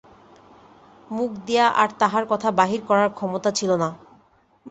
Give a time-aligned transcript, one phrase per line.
[1.11, 3.89] মুখ দিয়া আর তাহার কথা বাহির করার ক্ষমতা ছিল না।